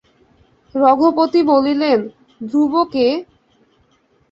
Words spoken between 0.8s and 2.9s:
রঘপতি বলিলেন, ধ্রুব